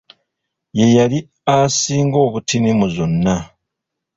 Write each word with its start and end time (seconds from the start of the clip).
Yeyali 0.79 1.17
asinga 1.57 2.17
obutini 2.25 2.71
mu 2.79 2.87
zonna. 2.95 3.35